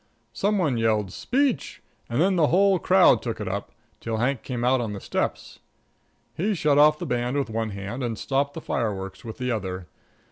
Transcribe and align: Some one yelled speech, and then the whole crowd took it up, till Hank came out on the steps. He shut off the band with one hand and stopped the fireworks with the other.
Some 0.33 0.57
one 0.57 0.77
yelled 0.77 1.13
speech, 1.13 1.79
and 2.09 2.19
then 2.19 2.35
the 2.35 2.47
whole 2.47 2.79
crowd 2.79 3.21
took 3.21 3.39
it 3.39 3.47
up, 3.47 3.71
till 3.99 4.17
Hank 4.17 4.41
came 4.41 4.63
out 4.63 4.81
on 4.81 4.93
the 4.93 4.99
steps. 4.99 5.59
He 6.33 6.55
shut 6.55 6.79
off 6.79 6.97
the 6.97 7.05
band 7.05 7.37
with 7.37 7.51
one 7.51 7.69
hand 7.69 8.01
and 8.01 8.17
stopped 8.17 8.55
the 8.55 8.61
fireworks 8.61 9.23
with 9.23 9.37
the 9.37 9.51
other. 9.51 9.85